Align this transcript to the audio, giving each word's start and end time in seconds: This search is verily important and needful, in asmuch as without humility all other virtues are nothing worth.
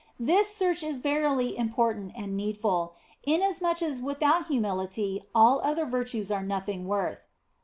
This 0.19 0.47
search 0.49 0.81
is 0.81 0.97
verily 0.97 1.55
important 1.55 2.13
and 2.15 2.35
needful, 2.35 2.95
in 3.23 3.41
asmuch 3.41 3.83
as 3.83 4.01
without 4.01 4.47
humility 4.47 5.21
all 5.35 5.61
other 5.61 5.85
virtues 5.85 6.31
are 6.31 6.41
nothing 6.41 6.87
worth. 6.87 7.19